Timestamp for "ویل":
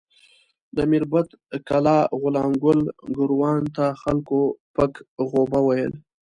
5.63-5.93